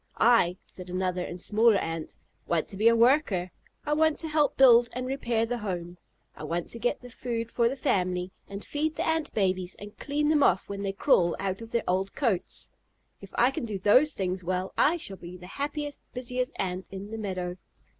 "I," 0.17 0.57
said 0.65 0.89
another 0.89 1.23
and 1.23 1.39
smaller 1.39 1.77
Ant, 1.77 2.15
"want 2.47 2.65
to 2.69 2.75
be 2.75 2.87
a 2.87 2.95
worker. 2.95 3.51
I 3.85 3.93
want 3.93 4.17
to 4.21 4.27
help 4.27 4.57
build 4.57 4.89
and 4.93 5.05
repair 5.05 5.45
the 5.45 5.59
home. 5.59 5.99
I 6.35 6.43
want 6.43 6.71
to 6.71 6.79
get 6.79 7.01
the 7.01 7.11
food 7.11 7.51
for 7.51 7.69
the 7.69 7.75
family, 7.75 8.31
and 8.47 8.65
feed 8.65 8.95
the 8.95 9.07
Ant 9.07 9.31
babies, 9.35 9.75
and 9.77 9.95
clean 9.99 10.29
them 10.29 10.41
off 10.41 10.67
when 10.67 10.81
they 10.81 10.91
crawl 10.91 11.35
out 11.37 11.61
of 11.61 11.71
their 11.71 11.83
old 11.87 12.15
coats. 12.15 12.67
If 13.21 13.29
I 13.35 13.51
can 13.51 13.63
do 13.65 13.77
those 13.77 14.13
things 14.15 14.43
well, 14.43 14.73
I 14.75 14.97
shall 14.97 15.17
be 15.17 15.37
the 15.37 15.45
happiest, 15.45 16.01
busiest 16.15 16.53
Ant 16.57 16.87
in 16.91 17.11
the 17.11 17.17
meadow." 17.19 17.57